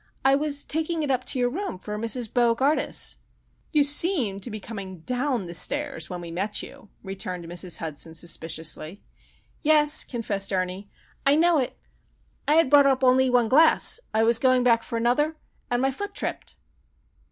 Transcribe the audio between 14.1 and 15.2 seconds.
I was going back for